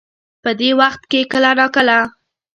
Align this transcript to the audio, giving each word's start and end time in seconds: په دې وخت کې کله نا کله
په 0.43 0.51
دې 0.59 0.69
وخت 0.81 1.01
کې 1.11 1.21
کله 1.31 1.51
نا 1.59 1.65
کله 1.75 1.97